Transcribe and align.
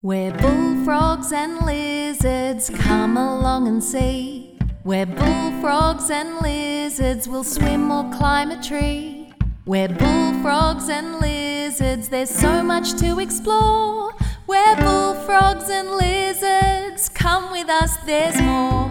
Where 0.00 0.30
bullfrogs 0.30 1.32
and 1.32 1.66
lizards 1.66 2.70
come 2.70 3.16
along 3.16 3.66
and 3.66 3.82
see. 3.82 4.56
Where 4.84 5.04
bullfrogs 5.04 6.08
and 6.08 6.38
lizards 6.38 7.26
will 7.26 7.42
swim 7.42 7.90
or 7.90 8.08
climb 8.12 8.52
a 8.52 8.62
tree. 8.62 9.32
Where 9.64 9.88
bullfrogs 9.88 10.88
and 10.88 11.18
lizards, 11.18 12.08
there's 12.10 12.30
so 12.30 12.62
much 12.62 12.92
to 13.00 13.18
explore. 13.18 14.12
Where 14.46 14.76
bullfrogs 14.76 15.68
and 15.68 15.90
lizards, 15.90 17.08
come 17.08 17.50
with 17.50 17.68
us, 17.68 17.96
there's 18.06 18.40
more. 18.40 18.88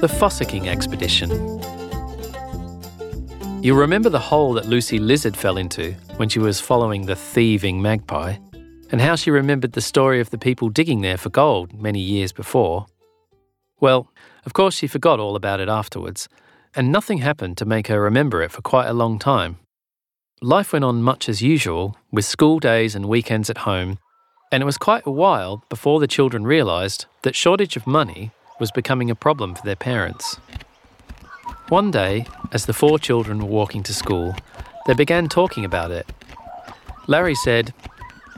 The 0.00 0.08
Fossicking 0.08 0.66
Expedition. 0.66 1.30
You'll 3.62 3.78
remember 3.78 4.08
the 4.08 4.18
hole 4.18 4.54
that 4.54 4.66
Lucy 4.66 4.98
Lizard 4.98 5.36
fell 5.36 5.56
into 5.56 5.92
when 6.16 6.28
she 6.28 6.40
was 6.40 6.58
following 6.60 7.06
the 7.06 7.14
thieving 7.14 7.80
magpie, 7.80 8.34
and 8.90 9.00
how 9.00 9.16
she 9.16 9.30
remembered 9.30 9.72
the 9.72 9.80
story 9.80 10.20
of 10.20 10.30
the 10.30 10.38
people 10.38 10.68
digging 10.68 11.00
there 11.00 11.16
for 11.16 11.30
gold 11.30 11.72
many 11.72 12.00
years 12.00 12.32
before. 12.32 12.86
Well, 13.80 14.10
of 14.44 14.52
course, 14.52 14.74
she 14.74 14.86
forgot 14.86 15.20
all 15.20 15.36
about 15.36 15.60
it 15.60 15.68
afterwards, 15.68 16.28
and 16.74 16.92
nothing 16.92 17.18
happened 17.18 17.56
to 17.58 17.64
make 17.64 17.86
her 17.86 18.00
remember 18.00 18.42
it 18.42 18.50
for 18.50 18.62
quite 18.62 18.88
a 18.88 18.92
long 18.92 19.18
time. 19.18 19.58
Life 20.42 20.72
went 20.72 20.84
on 20.84 21.02
much 21.02 21.28
as 21.28 21.42
usual, 21.42 21.96
with 22.10 22.24
school 22.24 22.58
days 22.58 22.94
and 22.94 23.08
weekends 23.08 23.50
at 23.50 23.58
home, 23.58 23.98
and 24.50 24.62
it 24.62 24.66
was 24.66 24.78
quite 24.78 25.06
a 25.06 25.10
while 25.10 25.62
before 25.68 26.00
the 26.00 26.08
children 26.08 26.44
realised 26.44 27.06
that 27.22 27.36
shortage 27.36 27.76
of 27.76 27.86
money 27.86 28.30
was 28.58 28.70
becoming 28.72 29.10
a 29.10 29.14
problem 29.14 29.54
for 29.54 29.62
their 29.64 29.76
parents. 29.76 30.36
One 31.68 31.90
day, 31.90 32.26
as 32.52 32.66
the 32.66 32.72
four 32.72 32.98
children 32.98 33.38
were 33.38 33.46
walking 33.46 33.82
to 33.84 33.94
school, 33.94 34.34
they 34.86 34.94
began 34.94 35.28
talking 35.28 35.64
about 35.64 35.90
it. 35.90 36.06
Larry 37.06 37.34
said, 37.34 37.72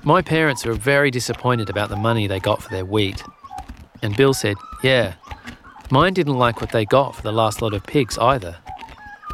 My 0.05 0.21
parents 0.21 0.65
were 0.65 0.75
very 0.75 1.13
disappointed 1.13 1.71
about 1.71 1.89
the 1.89 1.97
money 1.97 2.27
they 2.27 2.41
got 2.41 2.61
for 2.61 2.71
their 2.71 2.85
wheat. 2.85 3.23
And 4.03 4.17
Bill 4.17 4.35
said, 4.35 4.57
Yeah, 4.83 5.15
mine 5.93 6.13
didn't 6.13 6.39
like 6.39 6.61
what 6.61 6.73
they 6.73 6.85
got 6.85 7.15
for 7.15 7.23
the 7.23 7.31
last 7.31 7.63
lot 7.63 7.73
of 7.73 7.85
pigs 7.85 8.19
either. 8.19 8.57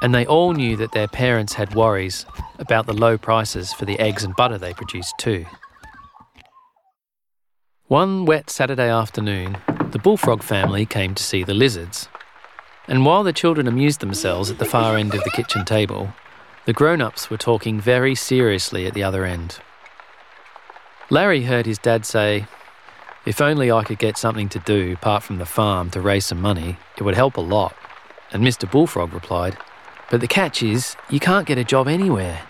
And 0.02 0.14
they 0.14 0.26
all 0.26 0.52
knew 0.52 0.76
that 0.76 0.92
their 0.92 1.08
parents 1.08 1.54
had 1.54 1.74
worries 1.74 2.26
about 2.58 2.86
the 2.86 2.92
low 2.92 3.16
prices 3.16 3.72
for 3.72 3.86
the 3.86 3.98
eggs 3.98 4.24
and 4.24 4.36
butter 4.36 4.58
they 4.58 4.74
produced 4.74 5.14
too. 5.18 5.46
One 7.86 8.26
wet 8.26 8.50
Saturday 8.50 8.90
afternoon, 8.90 9.56
the 9.90 9.98
bullfrog 9.98 10.42
family 10.42 10.84
came 10.84 11.14
to 11.14 11.22
see 11.22 11.44
the 11.44 11.54
lizards. 11.54 12.08
And 12.86 13.06
while 13.06 13.22
the 13.22 13.32
children 13.32 13.66
amused 13.66 14.00
themselves 14.00 14.50
at 14.50 14.58
the 14.58 14.66
far 14.66 14.96
end 14.98 15.14
of 15.14 15.24
the 15.24 15.30
kitchen 15.30 15.64
table, 15.64 16.12
the 16.66 16.74
grown 16.74 17.00
ups 17.00 17.30
were 17.30 17.38
talking 17.38 17.80
very 17.80 18.14
seriously 18.14 18.86
at 18.86 18.92
the 18.92 19.02
other 19.02 19.24
end. 19.24 19.60
Larry 21.10 21.44
heard 21.44 21.64
his 21.64 21.78
dad 21.78 22.04
say, 22.04 22.46
If 23.24 23.40
only 23.40 23.72
I 23.72 23.82
could 23.82 23.98
get 23.98 24.18
something 24.18 24.50
to 24.50 24.58
do 24.58 24.92
apart 24.92 25.22
from 25.22 25.38
the 25.38 25.46
farm 25.46 25.90
to 25.90 26.02
raise 26.02 26.26
some 26.26 26.40
money, 26.40 26.76
it 26.98 27.02
would 27.02 27.14
help 27.14 27.38
a 27.38 27.40
lot. 27.40 27.74
And 28.30 28.44
Mr. 28.44 28.70
Bullfrog 28.70 29.14
replied, 29.14 29.56
But 30.10 30.20
the 30.20 30.28
catch 30.28 30.62
is, 30.62 30.96
you 31.08 31.18
can't 31.18 31.46
get 31.46 31.56
a 31.56 31.64
job 31.64 31.88
anywhere. 31.88 32.42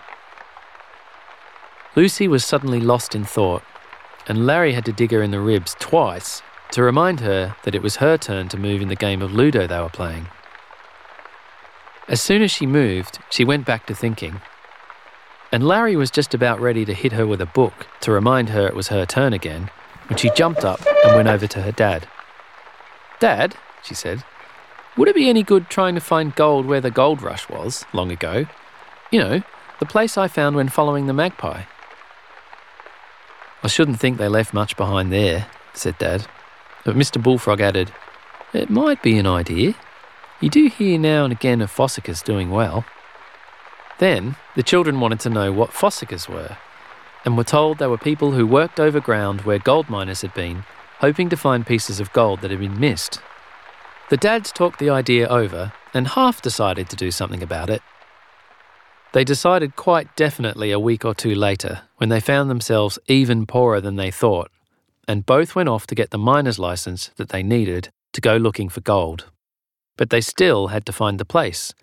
Lucy 1.95 2.27
was 2.27 2.43
suddenly 2.43 2.81
lost 2.81 3.15
in 3.15 3.23
thought, 3.23 3.63
and 4.27 4.45
Larry 4.45 4.73
had 4.73 4.85
to 4.85 4.91
dig 4.91 5.11
her 5.11 5.23
in 5.23 5.31
the 5.31 5.39
ribs 5.39 5.75
twice 5.79 6.41
to 6.71 6.83
remind 6.83 7.21
her 7.21 7.55
that 7.63 7.73
it 7.73 7.81
was 7.81 7.95
her 7.95 8.17
turn 8.17 8.49
to 8.49 8.57
move 8.57 8.81
in 8.81 8.89
the 8.89 8.95
game 8.95 9.21
of 9.21 9.33
Ludo 9.33 9.67
they 9.67 9.79
were 9.79 9.89
playing. 9.89 10.27
As 12.09 12.21
soon 12.21 12.41
as 12.41 12.51
she 12.51 12.65
moved, 12.65 13.19
she 13.29 13.45
went 13.45 13.65
back 13.65 13.85
to 13.87 13.95
thinking. 13.95 14.41
And 15.51 15.67
Larry 15.67 15.95
was 15.95 16.11
just 16.11 16.33
about 16.33 16.59
ready 16.59 16.85
to 16.85 16.93
hit 16.93 17.11
her 17.13 17.25
with 17.25 17.41
a 17.41 17.45
book 17.45 17.87
to 18.01 18.11
remind 18.11 18.49
her 18.49 18.67
it 18.67 18.75
was 18.75 18.89
her 18.89 19.05
turn 19.05 19.33
again 19.33 19.71
when 20.07 20.17
she 20.17 20.29
jumped 20.31 20.63
up 20.63 20.79
and 21.05 21.15
went 21.15 21.27
over 21.27 21.47
to 21.47 21.61
her 21.61 21.71
dad. 21.71 22.07
Dad, 23.19 23.55
she 23.83 23.95
said, 23.95 24.23
would 24.99 25.07
it 25.07 25.15
be 25.15 25.29
any 25.29 25.43
good 25.43 25.69
trying 25.69 25.95
to 25.95 26.01
find 26.01 26.35
gold 26.35 26.65
where 26.65 26.81
the 26.81 26.91
gold 26.91 27.21
rush 27.21 27.47
was 27.47 27.85
long 27.93 28.11
ago? 28.11 28.45
You 29.11 29.19
know, 29.19 29.43
the 29.79 29.85
place 29.85 30.17
I 30.17 30.27
found 30.27 30.57
when 30.57 30.67
following 30.67 31.07
the 31.07 31.13
magpie. 31.13 31.63
I 33.63 33.67
shouldn't 33.67 33.99
think 33.99 34.17
they 34.17 34.27
left 34.27 34.53
much 34.53 34.75
behind 34.75 35.11
there, 35.11 35.47
said 35.73 35.97
Dad. 35.99 36.27
But 36.83 36.97
Mr. 36.97 37.21
Bullfrog 37.21 37.61
added, 37.61 37.93
It 38.53 38.69
might 38.69 39.01
be 39.01 39.17
an 39.17 39.25
idea. 39.25 39.73
You 40.41 40.49
do 40.49 40.67
hear 40.67 40.99
now 40.99 41.23
and 41.23 41.31
again 41.31 41.61
of 41.61 41.71
fossickers 41.73 42.21
doing 42.21 42.49
well. 42.49 42.83
Then 43.99 44.35
the 44.55 44.63
children 44.63 44.99
wanted 44.99 45.19
to 45.21 45.29
know 45.29 45.51
what 45.51 45.71
fossickers 45.71 46.27
were, 46.27 46.57
and 47.23 47.37
were 47.37 47.43
told 47.43 47.77
they 47.77 47.87
were 47.87 47.97
people 47.97 48.31
who 48.31 48.47
worked 48.47 48.79
over 48.79 48.99
ground 48.99 49.41
where 49.41 49.59
gold 49.59 49.89
miners 49.89 50.21
had 50.21 50.33
been, 50.33 50.63
hoping 50.99 51.29
to 51.29 51.37
find 51.37 51.67
pieces 51.67 51.99
of 51.99 52.11
gold 52.13 52.41
that 52.41 52.51
had 52.51 52.59
been 52.59 52.79
missed. 52.79 53.19
The 54.09 54.17
dads 54.17 54.51
talked 54.51 54.79
the 54.79 54.89
idea 54.89 55.27
over 55.27 55.73
and 55.93 56.07
half 56.07 56.41
decided 56.41 56.89
to 56.89 56.95
do 56.95 57.11
something 57.11 57.43
about 57.43 57.69
it. 57.69 57.81
They 59.11 59.23
decided 59.23 59.75
quite 59.75 60.15
definitely 60.15 60.71
a 60.71 60.79
week 60.79 61.05
or 61.05 61.13
two 61.13 61.35
later 61.35 61.81
when 61.97 62.09
they 62.09 62.19
found 62.19 62.49
themselves 62.49 62.99
even 63.07 63.45
poorer 63.45 63.81
than 63.81 63.95
they 63.95 64.11
thought 64.11 64.51
and 65.09 65.25
both 65.25 65.55
went 65.55 65.67
off 65.67 65.87
to 65.87 65.95
get 65.95 66.11
the 66.11 66.19
miner's 66.19 66.59
license 66.59 67.09
that 67.15 67.29
they 67.29 67.41
needed 67.41 67.89
to 68.13 68.21
go 68.21 68.37
looking 68.37 68.69
for 68.69 68.79
gold. 68.81 69.25
But 69.97 70.11
they 70.11 70.21
still 70.21 70.67
had 70.67 70.85
to 70.85 70.93
find 70.93 71.19
the 71.19 71.25
place, 71.25 71.73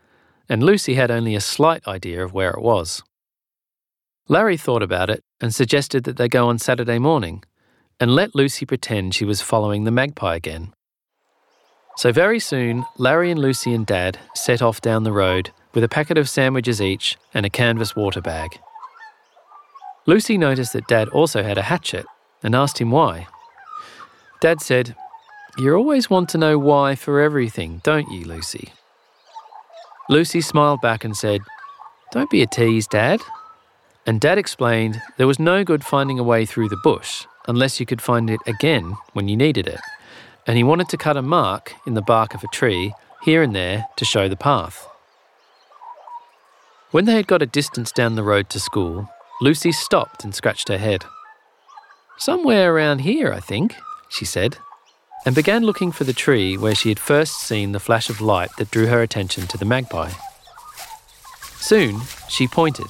and 0.48 0.62
Lucy 0.62 0.94
had 0.94 1.10
only 1.10 1.34
a 1.34 1.40
slight 1.40 1.86
idea 1.86 2.22
of 2.22 2.32
where 2.32 2.50
it 2.50 2.62
was. 2.62 3.02
Larry 4.28 4.56
thought 4.56 4.82
about 4.82 5.10
it 5.10 5.22
and 5.40 5.54
suggested 5.54 6.04
that 6.04 6.16
they 6.16 6.28
go 6.28 6.48
on 6.48 6.58
Saturday 6.58 6.98
morning 6.98 7.44
and 8.00 8.14
let 8.14 8.34
Lucy 8.34 8.66
pretend 8.66 9.14
she 9.14 9.24
was 9.24 9.40
following 9.40 9.84
the 9.84 9.90
magpie 9.90 10.36
again. 10.36 10.72
So 11.96 12.12
very 12.12 12.40
soon, 12.40 12.84
Larry 12.98 13.30
and 13.30 13.40
Lucy 13.40 13.72
and 13.72 13.86
Dad 13.86 14.18
set 14.34 14.60
off 14.60 14.80
down 14.80 15.04
the 15.04 15.12
road 15.12 15.50
with 15.72 15.82
a 15.82 15.88
packet 15.88 16.18
of 16.18 16.28
sandwiches 16.28 16.82
each 16.82 17.16
and 17.32 17.46
a 17.46 17.50
canvas 17.50 17.96
water 17.96 18.20
bag. 18.20 18.58
Lucy 20.04 20.36
noticed 20.36 20.72
that 20.72 20.86
Dad 20.86 21.08
also 21.08 21.42
had 21.42 21.58
a 21.58 21.62
hatchet 21.62 22.06
and 22.42 22.54
asked 22.54 22.78
him 22.80 22.90
why. 22.90 23.26
Dad 24.40 24.60
said, 24.60 24.94
You 25.56 25.74
always 25.74 26.10
want 26.10 26.28
to 26.30 26.38
know 26.38 26.58
why 26.58 26.94
for 26.94 27.20
everything, 27.20 27.80
don't 27.82 28.10
you, 28.10 28.24
Lucy? 28.24 28.72
Lucy 30.08 30.40
smiled 30.40 30.80
back 30.80 31.04
and 31.04 31.16
said, 31.16 31.40
Don't 32.12 32.30
be 32.30 32.42
a 32.42 32.46
tease, 32.46 32.86
Dad. 32.86 33.20
And 34.06 34.20
Dad 34.20 34.38
explained 34.38 35.02
there 35.16 35.26
was 35.26 35.40
no 35.40 35.64
good 35.64 35.84
finding 35.84 36.18
a 36.18 36.22
way 36.22 36.46
through 36.46 36.68
the 36.68 36.80
bush 36.84 37.26
unless 37.48 37.80
you 37.80 37.86
could 37.86 38.00
find 38.00 38.30
it 38.30 38.40
again 38.46 38.96
when 39.14 39.28
you 39.28 39.36
needed 39.36 39.66
it. 39.66 39.80
And 40.46 40.56
he 40.56 40.62
wanted 40.62 40.88
to 40.90 40.96
cut 40.96 41.16
a 41.16 41.22
mark 41.22 41.74
in 41.86 41.94
the 41.94 42.02
bark 42.02 42.34
of 42.34 42.44
a 42.44 42.48
tree 42.48 42.92
here 43.24 43.42
and 43.42 43.54
there 43.54 43.86
to 43.96 44.04
show 44.04 44.28
the 44.28 44.36
path. 44.36 44.88
When 46.92 47.04
they 47.04 47.16
had 47.16 47.26
got 47.26 47.42
a 47.42 47.46
distance 47.46 47.90
down 47.90 48.14
the 48.14 48.22
road 48.22 48.48
to 48.50 48.60
school, 48.60 49.10
Lucy 49.40 49.72
stopped 49.72 50.22
and 50.22 50.34
scratched 50.34 50.68
her 50.68 50.78
head. 50.78 51.04
Somewhere 52.16 52.72
around 52.72 53.00
here, 53.00 53.32
I 53.32 53.40
think, 53.40 53.74
she 54.08 54.24
said, 54.24 54.58
and 55.26 55.34
began 55.34 55.64
looking 55.64 55.90
for 55.90 56.04
the 56.04 56.12
tree 56.12 56.56
where 56.56 56.74
she 56.74 56.88
had 56.88 57.00
first 57.00 57.40
seen 57.40 57.72
the 57.72 57.80
flash 57.80 58.08
of 58.08 58.20
light 58.20 58.50
that 58.56 58.70
drew 58.70 58.86
her 58.86 59.02
attention 59.02 59.48
to 59.48 59.58
the 59.58 59.64
magpie. 59.64 60.12
Soon, 61.58 62.00
she 62.28 62.46
pointed. 62.46 62.86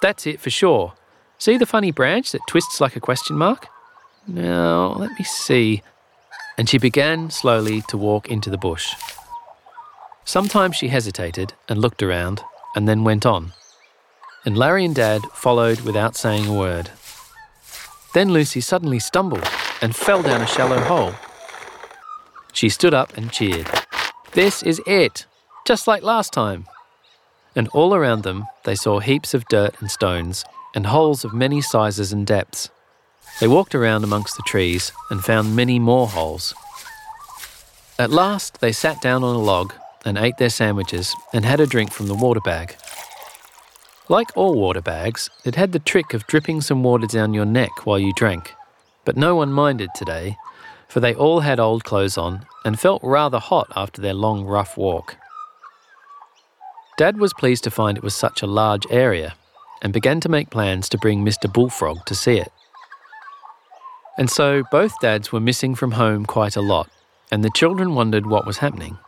That's 0.00 0.26
it 0.26 0.40
for 0.40 0.48
sure. 0.48 0.94
See 1.36 1.58
the 1.58 1.66
funny 1.66 1.92
branch 1.92 2.32
that 2.32 2.40
twists 2.48 2.80
like 2.80 2.96
a 2.96 3.00
question 3.00 3.36
mark? 3.36 3.68
Now, 4.26 4.94
let 4.94 5.10
me 5.18 5.24
see. 5.24 5.82
And 6.56 6.68
she 6.68 6.78
began 6.78 7.30
slowly 7.30 7.82
to 7.88 7.98
walk 7.98 8.28
into 8.28 8.48
the 8.48 8.56
bush. 8.56 8.94
Sometimes 10.24 10.74
she 10.74 10.88
hesitated 10.88 11.52
and 11.68 11.80
looked 11.80 12.02
around 12.02 12.42
and 12.74 12.88
then 12.88 13.04
went 13.04 13.26
on. 13.26 13.52
And 14.44 14.56
Larry 14.56 14.86
and 14.86 14.94
Dad 14.94 15.22
followed 15.34 15.80
without 15.82 16.16
saying 16.16 16.46
a 16.46 16.54
word. 16.54 16.90
Then 18.14 18.30
Lucy 18.30 18.62
suddenly 18.62 18.98
stumbled 18.98 19.46
and 19.82 19.94
fell 19.94 20.22
down 20.22 20.40
a 20.40 20.46
shallow 20.46 20.80
hole. 20.80 21.14
She 22.58 22.70
stood 22.70 22.92
up 22.92 23.16
and 23.16 23.30
cheered. 23.30 23.70
This 24.32 24.64
is 24.64 24.82
it, 24.84 25.26
just 25.64 25.86
like 25.86 26.02
last 26.02 26.32
time. 26.32 26.66
And 27.54 27.68
all 27.68 27.94
around 27.94 28.24
them, 28.24 28.48
they 28.64 28.74
saw 28.74 28.98
heaps 28.98 29.32
of 29.32 29.46
dirt 29.46 29.76
and 29.78 29.88
stones 29.88 30.44
and 30.74 30.86
holes 30.86 31.24
of 31.24 31.32
many 31.32 31.60
sizes 31.60 32.12
and 32.12 32.26
depths. 32.26 32.68
They 33.38 33.46
walked 33.46 33.76
around 33.76 34.02
amongst 34.02 34.36
the 34.36 34.42
trees 34.44 34.90
and 35.08 35.24
found 35.24 35.54
many 35.54 35.78
more 35.78 36.08
holes. 36.08 36.52
At 37.96 38.10
last, 38.10 38.60
they 38.60 38.72
sat 38.72 39.00
down 39.00 39.22
on 39.22 39.36
a 39.36 39.38
log 39.38 39.72
and 40.04 40.18
ate 40.18 40.38
their 40.38 40.50
sandwiches 40.50 41.14
and 41.32 41.44
had 41.44 41.60
a 41.60 41.66
drink 41.74 41.92
from 41.92 42.08
the 42.08 42.16
water 42.16 42.40
bag. 42.40 42.74
Like 44.08 44.36
all 44.36 44.56
water 44.56 44.82
bags, 44.82 45.30
it 45.44 45.54
had 45.54 45.70
the 45.70 45.78
trick 45.78 46.12
of 46.12 46.26
dripping 46.26 46.62
some 46.62 46.82
water 46.82 47.06
down 47.06 47.34
your 47.34 47.46
neck 47.46 47.86
while 47.86 48.00
you 48.00 48.12
drank. 48.14 48.52
But 49.04 49.16
no 49.16 49.36
one 49.36 49.52
minded 49.52 49.90
today, 49.94 50.36
for 50.88 51.00
they 51.00 51.14
all 51.14 51.40
had 51.40 51.60
old 51.60 51.84
clothes 51.84 52.18
on 52.18 52.46
and 52.64 52.80
felt 52.80 53.02
rather 53.04 53.38
hot 53.38 53.70
after 53.76 54.00
their 54.00 54.14
long, 54.14 54.44
rough 54.44 54.76
walk. 54.76 55.16
Dad 56.96 57.18
was 57.18 57.32
pleased 57.34 57.62
to 57.64 57.70
find 57.70 57.96
it 57.96 58.02
was 58.02 58.14
such 58.14 58.42
a 58.42 58.46
large 58.46 58.86
area 58.90 59.34
and 59.82 59.92
began 59.92 60.18
to 60.20 60.28
make 60.28 60.50
plans 60.50 60.88
to 60.88 60.98
bring 60.98 61.24
Mr. 61.24 61.52
Bullfrog 61.52 62.04
to 62.06 62.14
see 62.14 62.38
it. 62.38 62.50
And 64.18 64.28
so 64.28 64.64
both 64.72 64.98
dads 65.00 65.30
were 65.30 65.38
missing 65.38 65.76
from 65.76 65.92
home 65.92 66.26
quite 66.26 66.56
a 66.56 66.60
lot, 66.60 66.90
and 67.30 67.44
the 67.44 67.50
children 67.50 67.94
wondered 67.94 68.26
what 68.26 68.46
was 68.46 68.58
happening. 68.58 68.98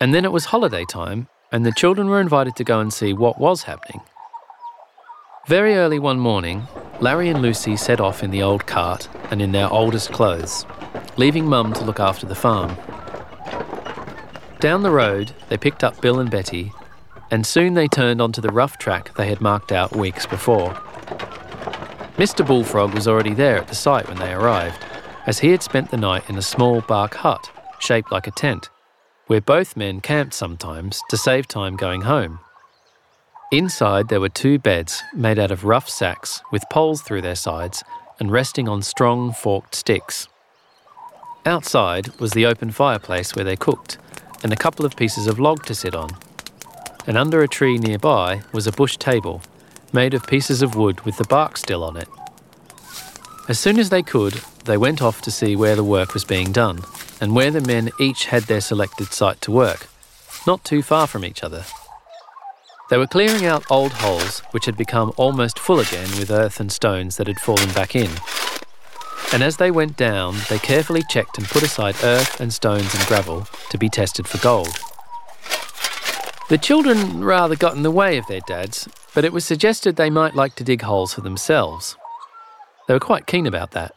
And 0.00 0.12
then 0.12 0.24
it 0.24 0.32
was 0.32 0.46
holiday 0.46 0.84
time, 0.84 1.28
and 1.52 1.64
the 1.64 1.70
children 1.70 2.08
were 2.08 2.20
invited 2.20 2.56
to 2.56 2.64
go 2.64 2.80
and 2.80 2.92
see 2.92 3.12
what 3.12 3.38
was 3.38 3.62
happening. 3.62 4.00
Very 5.46 5.76
early 5.76 6.00
one 6.00 6.18
morning, 6.18 6.66
Larry 7.00 7.28
and 7.28 7.40
Lucy 7.40 7.76
set 7.76 8.00
off 8.00 8.24
in 8.24 8.32
the 8.32 8.42
old 8.42 8.66
cart 8.66 9.08
and 9.30 9.40
in 9.40 9.52
their 9.52 9.70
oldest 9.70 10.10
clothes, 10.10 10.66
leaving 11.16 11.46
Mum 11.46 11.72
to 11.74 11.84
look 11.84 12.00
after 12.00 12.26
the 12.26 12.34
farm. 12.34 12.76
Down 14.60 14.82
the 14.82 14.90
road, 14.90 15.32
they 15.48 15.56
picked 15.56 15.82
up 15.82 16.00
Bill 16.00 16.20
and 16.20 16.30
Betty, 16.30 16.72
and 17.30 17.46
soon 17.46 17.74
they 17.74 17.88
turned 17.88 18.20
onto 18.20 18.40
the 18.40 18.52
rough 18.52 18.78
track 18.78 19.14
they 19.14 19.26
had 19.28 19.40
marked 19.40 19.72
out 19.72 19.96
weeks 19.96 20.26
before. 20.26 20.70
Mr. 22.16 22.46
Bullfrog 22.46 22.94
was 22.94 23.08
already 23.08 23.34
there 23.34 23.58
at 23.58 23.68
the 23.68 23.74
site 23.74 24.06
when 24.08 24.18
they 24.18 24.32
arrived, 24.32 24.84
as 25.26 25.40
he 25.40 25.50
had 25.50 25.62
spent 25.62 25.90
the 25.90 25.96
night 25.96 26.28
in 26.28 26.36
a 26.36 26.42
small 26.42 26.80
bark 26.82 27.14
hut 27.14 27.50
shaped 27.78 28.12
like 28.12 28.26
a 28.26 28.30
tent, 28.30 28.70
where 29.26 29.40
both 29.40 29.76
men 29.76 30.00
camped 30.00 30.34
sometimes 30.34 31.00
to 31.08 31.16
save 31.16 31.48
time 31.48 31.76
going 31.76 32.02
home. 32.02 32.38
Inside, 33.50 34.08
there 34.08 34.20
were 34.20 34.28
two 34.28 34.58
beds 34.58 35.02
made 35.14 35.38
out 35.38 35.50
of 35.50 35.64
rough 35.64 35.88
sacks 35.88 36.40
with 36.50 36.68
poles 36.70 37.02
through 37.02 37.22
their 37.22 37.34
sides 37.34 37.82
and 38.18 38.30
resting 38.30 38.68
on 38.68 38.82
strong 38.82 39.32
forked 39.32 39.74
sticks. 39.74 40.28
Outside 41.44 42.08
was 42.20 42.32
the 42.32 42.46
open 42.46 42.70
fireplace 42.70 43.34
where 43.34 43.44
they 43.44 43.56
cooked, 43.56 43.98
and 44.44 44.52
a 44.52 44.56
couple 44.56 44.86
of 44.86 44.94
pieces 44.94 45.26
of 45.26 45.40
log 45.40 45.64
to 45.66 45.74
sit 45.74 45.94
on. 45.94 46.10
And 47.04 47.18
under 47.18 47.42
a 47.42 47.48
tree 47.48 47.78
nearby 47.78 48.42
was 48.52 48.68
a 48.68 48.72
bush 48.72 48.96
table, 48.96 49.42
made 49.92 50.14
of 50.14 50.26
pieces 50.26 50.62
of 50.62 50.76
wood 50.76 51.00
with 51.00 51.16
the 51.16 51.24
bark 51.24 51.56
still 51.56 51.82
on 51.82 51.96
it. 51.96 52.08
As 53.48 53.58
soon 53.58 53.80
as 53.80 53.90
they 53.90 54.02
could, 54.02 54.34
they 54.66 54.76
went 54.76 55.02
off 55.02 55.20
to 55.22 55.32
see 55.32 55.56
where 55.56 55.74
the 55.74 55.82
work 55.82 56.14
was 56.14 56.24
being 56.24 56.52
done, 56.52 56.78
and 57.20 57.34
where 57.34 57.50
the 57.50 57.60
men 57.60 57.90
each 57.98 58.26
had 58.26 58.44
their 58.44 58.60
selected 58.60 59.12
site 59.12 59.40
to 59.40 59.50
work, 59.50 59.88
not 60.46 60.64
too 60.64 60.80
far 60.80 61.08
from 61.08 61.24
each 61.24 61.42
other. 61.42 61.64
They 62.88 62.98
were 62.98 63.08
clearing 63.08 63.46
out 63.46 63.64
old 63.68 63.92
holes 63.94 64.40
which 64.52 64.66
had 64.66 64.76
become 64.76 65.12
almost 65.16 65.58
full 65.58 65.80
again 65.80 66.08
with 66.18 66.30
earth 66.30 66.60
and 66.60 66.70
stones 66.70 67.16
that 67.16 67.26
had 67.26 67.40
fallen 67.40 67.72
back 67.72 67.96
in. 67.96 68.10
And 69.32 69.42
as 69.42 69.56
they 69.56 69.70
went 69.70 69.96
down, 69.96 70.36
they 70.50 70.58
carefully 70.58 71.02
checked 71.08 71.38
and 71.38 71.46
put 71.46 71.62
aside 71.62 71.96
earth 72.02 72.40
and 72.40 72.52
stones 72.52 72.94
and 72.94 73.06
gravel 73.06 73.46
to 73.70 73.78
be 73.78 73.88
tested 73.88 74.28
for 74.28 74.38
gold. 74.38 74.76
The 76.50 76.58
children 76.58 77.24
rather 77.24 77.56
got 77.56 77.74
in 77.74 77.82
the 77.82 77.90
way 77.90 78.18
of 78.18 78.26
their 78.26 78.42
dads, 78.46 78.86
but 79.14 79.24
it 79.24 79.32
was 79.32 79.44
suggested 79.44 79.96
they 79.96 80.10
might 80.10 80.34
like 80.34 80.54
to 80.56 80.64
dig 80.64 80.82
holes 80.82 81.14
for 81.14 81.22
themselves. 81.22 81.96
They 82.86 82.94
were 82.94 83.00
quite 83.00 83.26
keen 83.26 83.46
about 83.46 83.70
that. 83.70 83.94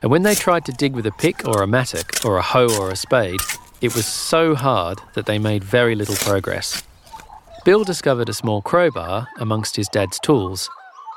And 0.00 0.10
when 0.10 0.22
they 0.22 0.34
tried 0.34 0.64
to 0.64 0.72
dig 0.72 0.94
with 0.94 1.06
a 1.06 1.12
pick 1.12 1.46
or 1.46 1.62
a 1.62 1.66
mattock 1.66 2.24
or 2.24 2.38
a 2.38 2.42
hoe 2.42 2.74
or 2.78 2.90
a 2.90 2.96
spade, 2.96 3.40
it 3.82 3.94
was 3.94 4.06
so 4.06 4.54
hard 4.54 4.98
that 5.14 5.26
they 5.26 5.38
made 5.38 5.62
very 5.62 5.94
little 5.94 6.16
progress. 6.16 6.82
Bill 7.66 7.84
discovered 7.84 8.30
a 8.30 8.34
small 8.34 8.62
crowbar 8.62 9.28
amongst 9.38 9.76
his 9.76 9.88
dad's 9.88 10.18
tools, 10.18 10.70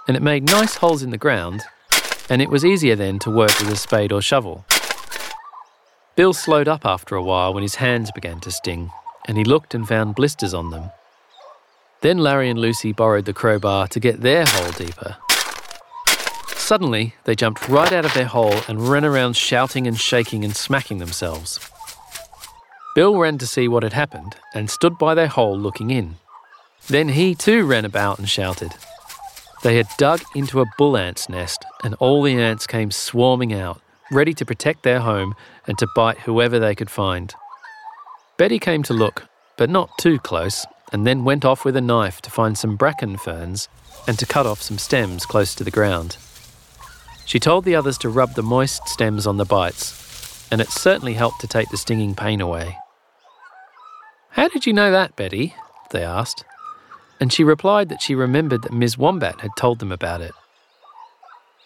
and 0.07 0.17
it 0.17 0.23
made 0.23 0.43
nice 0.43 0.75
holes 0.75 1.03
in 1.03 1.11
the 1.11 1.17
ground, 1.17 1.61
and 2.29 2.41
it 2.41 2.49
was 2.49 2.65
easier 2.65 2.95
then 2.95 3.19
to 3.19 3.29
work 3.29 3.57
with 3.59 3.71
a 3.71 3.75
spade 3.75 4.11
or 4.11 4.21
shovel. 4.21 4.65
Bill 6.15 6.33
slowed 6.33 6.67
up 6.67 6.85
after 6.85 7.15
a 7.15 7.23
while 7.23 7.53
when 7.53 7.63
his 7.63 7.75
hands 7.75 8.11
began 8.11 8.39
to 8.41 8.51
sting, 8.51 8.91
and 9.27 9.37
he 9.37 9.43
looked 9.43 9.75
and 9.75 9.87
found 9.87 10.15
blisters 10.15 10.53
on 10.53 10.71
them. 10.71 10.89
Then 12.01 12.17
Larry 12.17 12.49
and 12.49 12.59
Lucy 12.59 12.91
borrowed 12.91 13.25
the 13.25 13.33
crowbar 13.33 13.87
to 13.89 13.99
get 13.99 14.21
their 14.21 14.45
hole 14.47 14.71
deeper. 14.71 15.17
Suddenly, 16.55 17.15
they 17.23 17.35
jumped 17.35 17.69
right 17.69 17.93
out 17.93 18.03
of 18.03 18.13
their 18.13 18.25
hole 18.25 18.61
and 18.67 18.89
ran 18.89 19.05
around 19.05 19.37
shouting 19.37 19.87
and 19.87 19.99
shaking 19.99 20.43
and 20.43 20.55
smacking 20.55 20.97
themselves. 20.97 21.59
Bill 22.93 23.17
ran 23.17 23.37
to 23.37 23.47
see 23.47 23.67
what 23.67 23.83
had 23.83 23.93
happened 23.93 24.35
and 24.53 24.69
stood 24.69 24.97
by 24.97 25.13
their 25.13 25.27
hole 25.27 25.57
looking 25.57 25.91
in. 25.91 26.17
Then 26.87 27.09
he 27.09 27.35
too 27.35 27.63
ran 27.63 27.85
about 27.85 28.19
and 28.19 28.27
shouted. 28.27 28.73
They 29.67 29.75
had 29.75 29.89
dug 29.97 30.21
into 30.33 30.61
a 30.61 30.65
bull 30.77 30.95
ant's 30.95 31.27
nest, 31.27 31.65
and 31.83 31.93
all 31.95 32.23
the 32.23 32.41
ants 32.41 32.65
came 32.65 32.89
swarming 32.89 33.51
out, 33.51 33.81
ready 34.09 34.33
to 34.35 34.45
protect 34.45 34.83
their 34.83 35.01
home 35.01 35.35
and 35.67 35.77
to 35.77 35.89
bite 35.93 36.19
whoever 36.19 36.57
they 36.57 36.73
could 36.73 36.89
find. 36.89 37.35
Betty 38.37 38.59
came 38.59 38.81
to 38.83 38.93
look, 38.93 39.27
but 39.57 39.69
not 39.69 39.89
too 39.99 40.19
close, 40.19 40.65
and 40.93 41.05
then 41.05 41.25
went 41.25 41.43
off 41.43 41.65
with 41.65 41.75
a 41.75 41.81
knife 41.81 42.21
to 42.21 42.31
find 42.31 42.57
some 42.57 42.77
bracken 42.77 43.17
ferns 43.17 43.67
and 44.07 44.17
to 44.19 44.25
cut 44.25 44.45
off 44.45 44.61
some 44.61 44.77
stems 44.77 45.25
close 45.25 45.53
to 45.55 45.65
the 45.65 45.69
ground. 45.69 46.15
She 47.25 47.37
told 47.37 47.65
the 47.65 47.75
others 47.75 47.97
to 47.97 48.09
rub 48.09 48.35
the 48.35 48.43
moist 48.43 48.87
stems 48.87 49.27
on 49.27 49.35
the 49.35 49.43
bites, 49.43 50.47
and 50.49 50.61
it 50.61 50.69
certainly 50.69 51.15
helped 51.15 51.41
to 51.41 51.47
take 51.47 51.67
the 51.71 51.77
stinging 51.77 52.15
pain 52.15 52.39
away. 52.39 52.77
How 54.29 54.47
did 54.47 54.65
you 54.65 54.71
know 54.71 54.91
that, 54.93 55.17
Betty? 55.17 55.55
they 55.91 56.05
asked 56.05 56.45
and 57.19 57.31
she 57.31 57.43
replied 57.43 57.89
that 57.89 58.01
she 58.01 58.15
remembered 58.15 58.63
that 58.63 58.73
Ms. 58.73 58.97
Wombat 58.97 59.41
had 59.41 59.51
told 59.57 59.79
them 59.79 59.91
about 59.91 60.21
it. 60.21 60.33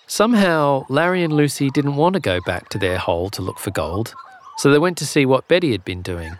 Somehow, 0.08 0.86
Larry 0.90 1.24
and 1.24 1.34
Lucy 1.34 1.70
didn't 1.70 1.96
want 1.96 2.14
to 2.14 2.20
go 2.20 2.40
back 2.46 2.70
to 2.70 2.78
their 2.78 2.98
hole 2.98 3.30
to 3.30 3.42
look 3.42 3.60
for 3.60 3.72
gold, 3.72 4.14
so 4.58 4.70
they 4.70 4.80
went 4.80 4.98
to 4.98 5.06
see 5.06 5.26
what 5.26 5.48
Betty 5.48 5.72
had 5.72 5.86
been 5.86 6.02
doing. 6.02 6.38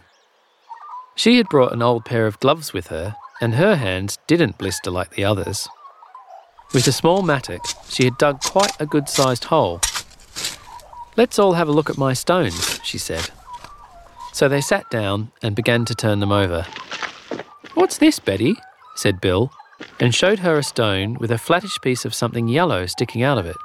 She 1.16 1.38
had 1.38 1.48
brought 1.50 1.74
an 1.74 1.82
old 1.82 2.04
pair 2.06 2.28
of 2.28 2.40
gloves 2.40 2.74
with 2.74 2.88
her, 2.88 3.16
and 3.40 3.56
her 3.56 3.76
hands 3.76 4.18
didn't 4.28 4.58
blister 4.58 4.92
like 4.92 5.12
the 5.12 5.24
others. 5.24 5.68
With 6.74 6.88
a 6.88 6.92
small 6.92 7.22
mattock, 7.22 7.66
she 7.90 8.06
had 8.06 8.18
dug 8.18 8.42
quite 8.42 8.80
a 8.80 8.86
good 8.86 9.10
sized 9.10 9.46
hole. 9.46 9.82
Let's 11.18 11.40
all 11.40 11.54
have 11.54 11.68
a 11.68 11.74
look 11.74 11.90
at 11.90 11.98
my 11.98 12.14
stones, 12.14 12.80
she 12.84 12.98
said. 12.98 13.30
So 14.34 14.48
they 14.48 14.62
sat 14.62 14.90
down 14.90 15.32
and 15.42 15.56
began 15.56 15.84
to 15.86 15.96
turn 15.96 16.20
them 16.20 16.32
over. 16.32 16.66
What's 17.74 17.98
this, 17.98 18.20
Betty? 18.20 18.56
Said 19.02 19.20
Bill, 19.20 19.52
and 20.00 20.14
showed 20.14 20.40
her 20.40 20.58
a 20.58 20.64
stone 20.64 21.16
with 21.16 21.32
a 21.32 21.40
flattish 21.40 21.80
piece 21.82 22.06
of 22.06 22.14
something 22.14 22.48
yellow 22.48 22.86
sticking 22.86 23.24
out 23.24 23.40
of 23.40 23.48
it. 23.48 23.58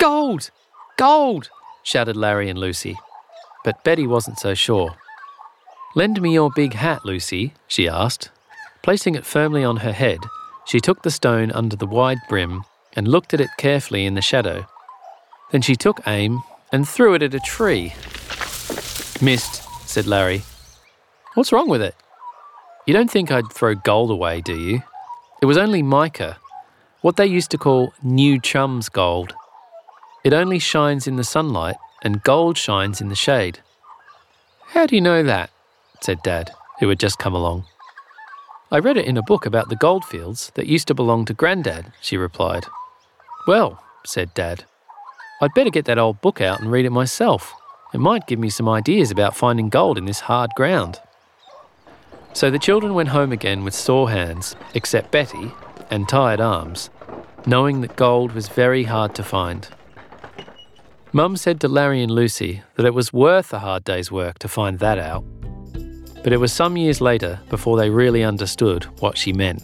Gold! 0.00 0.50
Gold! 0.96 1.50
shouted 1.82 2.16
Larry 2.16 2.48
and 2.48 2.58
Lucy. 2.58 2.96
But 3.62 3.84
Betty 3.84 4.06
wasn't 4.06 4.38
so 4.38 4.54
sure. 4.54 4.96
Lend 5.94 6.20
me 6.22 6.32
your 6.32 6.50
big 6.50 6.72
hat, 6.72 7.04
Lucy, 7.04 7.52
she 7.68 7.88
asked. 7.88 8.30
Placing 8.82 9.14
it 9.14 9.26
firmly 9.26 9.62
on 9.62 9.78
her 9.78 9.92
head, 9.92 10.20
she 10.64 10.80
took 10.80 11.02
the 11.02 11.10
stone 11.10 11.52
under 11.52 11.76
the 11.76 11.86
wide 11.86 12.18
brim 12.28 12.64
and 12.94 13.06
looked 13.06 13.34
at 13.34 13.40
it 13.40 13.50
carefully 13.58 14.06
in 14.06 14.14
the 14.14 14.22
shadow. 14.22 14.66
Then 15.52 15.60
she 15.60 15.76
took 15.76 16.00
aim 16.06 16.42
and 16.72 16.88
threw 16.88 17.14
it 17.14 17.22
at 17.22 17.34
a 17.34 17.40
tree. 17.40 17.92
Missed, 19.20 19.62
said 19.86 20.06
Larry. 20.06 20.42
What's 21.34 21.52
wrong 21.52 21.68
with 21.68 21.82
it? 21.82 21.94
You 22.86 22.92
don't 22.92 23.10
think 23.10 23.30
I'd 23.30 23.50
throw 23.50 23.74
gold 23.74 24.10
away, 24.10 24.42
do 24.42 24.54
you? 24.54 24.82
It 25.40 25.46
was 25.46 25.56
only 25.56 25.82
mica, 25.82 26.36
what 27.00 27.16
they 27.16 27.26
used 27.26 27.50
to 27.50 27.58
call 27.58 27.94
new 28.02 28.38
chum's 28.38 28.88
gold. 28.88 29.34
It 30.22 30.34
only 30.34 30.58
shines 30.58 31.06
in 31.06 31.16
the 31.16 31.24
sunlight, 31.24 31.76
and 32.02 32.22
gold 32.22 32.58
shines 32.58 33.00
in 33.00 33.08
the 33.08 33.14
shade. 33.14 33.60
How 34.68 34.86
do 34.86 34.94
you 34.94 35.00
know 35.00 35.22
that? 35.22 35.50
said 36.00 36.22
Dad, 36.22 36.50
who 36.80 36.88
had 36.90 37.00
just 37.00 37.18
come 37.18 37.34
along. 37.34 37.64
I 38.70 38.78
read 38.78 38.98
it 38.98 39.06
in 39.06 39.16
a 39.16 39.22
book 39.22 39.46
about 39.46 39.70
the 39.70 39.76
goldfields 39.76 40.50
that 40.54 40.66
used 40.66 40.88
to 40.88 40.94
belong 40.94 41.24
to 41.26 41.34
Grandad, 41.34 41.92
she 42.02 42.16
replied. 42.18 42.64
Well, 43.46 43.82
said 44.04 44.34
Dad, 44.34 44.64
I'd 45.40 45.54
better 45.54 45.70
get 45.70 45.86
that 45.86 45.98
old 45.98 46.20
book 46.20 46.40
out 46.40 46.60
and 46.60 46.70
read 46.70 46.84
it 46.84 46.90
myself. 46.90 47.54
It 47.94 48.00
might 48.00 48.26
give 48.26 48.38
me 48.38 48.50
some 48.50 48.68
ideas 48.68 49.10
about 49.10 49.36
finding 49.36 49.68
gold 49.68 49.96
in 49.96 50.04
this 50.04 50.20
hard 50.20 50.50
ground. 50.56 51.00
So 52.34 52.50
the 52.50 52.58
children 52.58 52.94
went 52.94 53.10
home 53.10 53.30
again 53.30 53.62
with 53.62 53.74
sore 53.74 54.10
hands, 54.10 54.56
except 54.74 55.12
Betty, 55.12 55.52
and 55.88 56.08
tired 56.08 56.40
arms, 56.40 56.90
knowing 57.46 57.80
that 57.80 57.94
gold 57.94 58.32
was 58.32 58.48
very 58.48 58.82
hard 58.82 59.14
to 59.14 59.22
find. 59.22 59.68
Mum 61.12 61.36
said 61.36 61.60
to 61.60 61.68
Larry 61.68 62.02
and 62.02 62.10
Lucy 62.10 62.62
that 62.74 62.86
it 62.86 62.92
was 62.92 63.12
worth 63.12 63.52
a 63.52 63.60
hard 63.60 63.84
day's 63.84 64.10
work 64.10 64.40
to 64.40 64.48
find 64.48 64.80
that 64.80 64.98
out. 64.98 65.24
But 66.24 66.32
it 66.32 66.38
was 66.38 66.52
some 66.52 66.76
years 66.76 67.00
later 67.00 67.38
before 67.50 67.76
they 67.76 67.88
really 67.88 68.24
understood 68.24 68.82
what 68.98 69.16
she 69.16 69.32
meant. 69.32 69.62